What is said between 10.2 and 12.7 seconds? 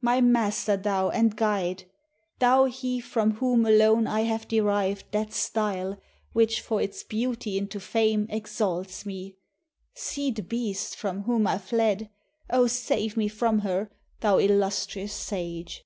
the beast, from whom I fled. O